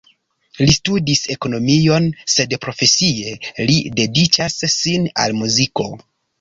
[0.61, 2.07] Li studis ekonomion,
[2.37, 3.37] sed profesie
[3.71, 5.91] li dediĉas sin al muziko.